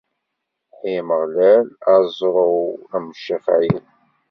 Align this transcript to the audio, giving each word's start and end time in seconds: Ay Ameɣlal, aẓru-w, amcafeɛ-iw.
Ay 0.83 0.95
Ameɣlal, 1.01 1.65
aẓru-w, 1.93 2.67
amcafeɛ-iw. 2.95 3.83